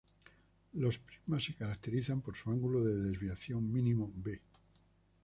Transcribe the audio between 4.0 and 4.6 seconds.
"b".